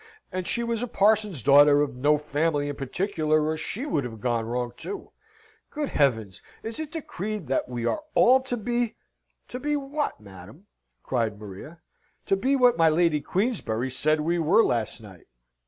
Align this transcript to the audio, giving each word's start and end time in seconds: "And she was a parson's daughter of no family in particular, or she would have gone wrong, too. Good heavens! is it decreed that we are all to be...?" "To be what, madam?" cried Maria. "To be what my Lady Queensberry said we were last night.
"And 0.31 0.47
she 0.47 0.63
was 0.63 0.81
a 0.81 0.87
parson's 0.87 1.43
daughter 1.43 1.83
of 1.83 1.95
no 1.95 2.17
family 2.17 2.69
in 2.69 2.75
particular, 2.75 3.45
or 3.45 3.55
she 3.55 3.85
would 3.85 4.03
have 4.03 4.19
gone 4.19 4.45
wrong, 4.47 4.71
too. 4.75 5.11
Good 5.69 5.89
heavens! 5.89 6.41
is 6.63 6.79
it 6.79 6.91
decreed 6.91 7.45
that 7.49 7.69
we 7.69 7.85
are 7.85 8.01
all 8.15 8.39
to 8.41 8.57
be...?" 8.57 8.95
"To 9.49 9.59
be 9.59 9.75
what, 9.75 10.19
madam?" 10.19 10.65
cried 11.03 11.39
Maria. 11.39 11.81
"To 12.25 12.35
be 12.35 12.55
what 12.55 12.77
my 12.79 12.89
Lady 12.89 13.21
Queensberry 13.21 13.91
said 13.91 14.21
we 14.21 14.39
were 14.39 14.63
last 14.63 15.01
night. 15.01 15.27